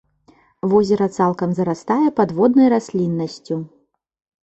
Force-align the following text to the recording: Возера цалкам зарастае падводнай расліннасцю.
Возера 0.71 1.07
цалкам 1.17 1.53
зарастае 1.61 2.01
падводнай 2.23 2.67
расліннасцю. 2.77 3.63